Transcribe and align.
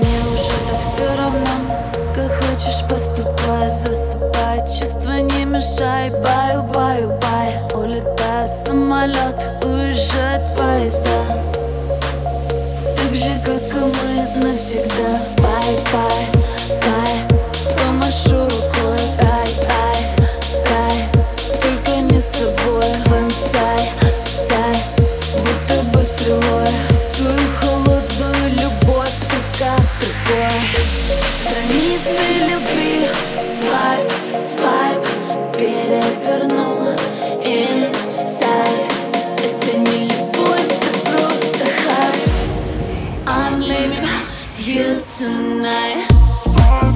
все 0.00 1.16
равно, 1.16 1.44
как 2.14 2.30
хочешь 2.32 2.82
поступай 2.88 3.68
Засыпай, 3.84 4.60
чувства 4.60 5.20
не 5.20 5.44
мешай 5.44 6.10
Баю, 6.10 6.62
баю, 6.62 7.18
бай. 7.20 7.58
Улетает 7.74 8.50
самолет, 8.50 9.64
уезжает 9.64 10.56
поезда 10.56 11.61
Это 39.38 39.76
не 39.76 40.08
любовь, 40.08 40.66
это 40.66 40.92
просто 41.10 41.64
хайп. 41.64 42.28
Tonight 45.12 46.91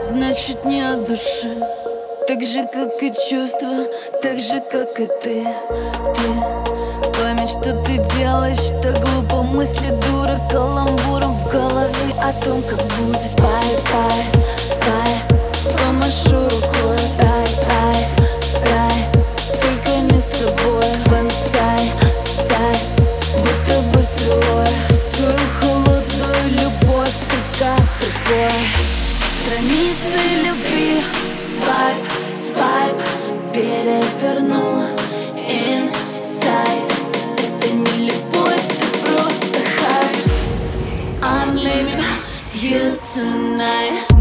значит 0.00 0.64
не 0.64 0.80
от 0.80 1.06
души 1.06 1.56
Так 2.26 2.42
же, 2.42 2.66
как 2.72 3.02
и 3.02 3.10
чувства, 3.10 3.86
так 4.22 4.40
же, 4.40 4.60
как 4.70 4.98
и 5.00 5.06
ты. 5.22 5.46
Ты 6.16 6.62
Память, 7.18 7.50
что 7.50 7.74
ты 7.84 7.98
делаешь, 8.16 8.70
так 8.82 8.98
глупо. 9.00 9.42
Мысли 9.42 9.88
дура 10.08 10.40
каламбуром 10.50 11.34
в 11.34 11.50
голове 11.50 12.14
О 12.20 12.32
том, 12.44 12.62
как 12.62 12.78
будет. 12.78 13.20
Bye-bye, 13.38 13.61
you 42.62 42.96
tonight 42.96 44.11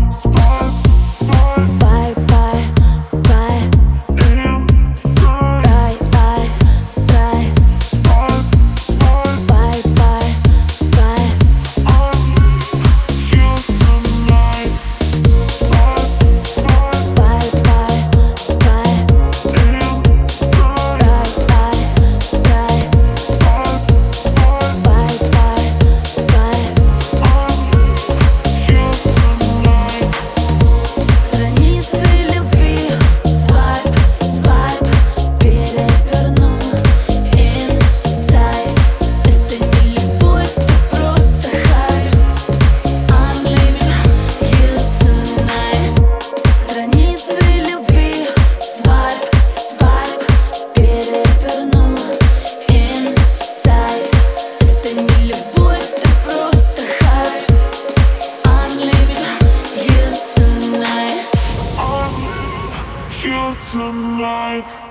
here 63.21 63.55
tonight. 63.69 64.90